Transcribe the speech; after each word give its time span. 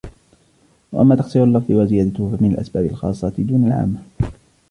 وَأَمَّا 0.91 1.15
تَقْصِيرُ 1.15 1.43
اللَّفْظِ 1.43 1.71
وَزِيَادَتُهُ 1.71 2.37
فَمِنْ 2.37 2.51
الْأَسْبَابِ 2.51 2.85
الْخَاصَّةِ 2.85 3.33
دُونَ 3.37 3.67
الْعَامَّةِ 3.67 4.01